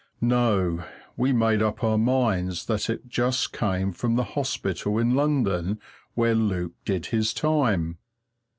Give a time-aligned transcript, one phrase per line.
[0.19, 0.83] No
[1.15, 5.79] we made up our minds that it just came from the hospital in London
[6.15, 7.99] where Luke did his time.